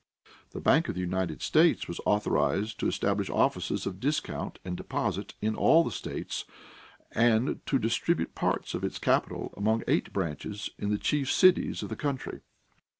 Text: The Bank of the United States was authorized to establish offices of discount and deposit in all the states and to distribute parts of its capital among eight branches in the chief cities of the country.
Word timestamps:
The 0.49 0.59
Bank 0.59 0.89
of 0.89 0.95
the 0.95 1.01
United 1.01 1.43
States 1.43 1.87
was 1.87 1.99
authorized 2.07 2.79
to 2.79 2.87
establish 2.87 3.29
offices 3.29 3.85
of 3.85 3.99
discount 3.99 4.57
and 4.65 4.75
deposit 4.75 5.35
in 5.43 5.53
all 5.55 5.83
the 5.83 5.91
states 5.91 6.43
and 7.11 7.63
to 7.67 7.77
distribute 7.77 8.33
parts 8.33 8.73
of 8.73 8.83
its 8.83 8.97
capital 8.97 9.53
among 9.55 9.83
eight 9.87 10.11
branches 10.11 10.71
in 10.79 10.89
the 10.89 10.97
chief 10.97 11.31
cities 11.31 11.83
of 11.83 11.89
the 11.89 11.95
country. 11.95 12.39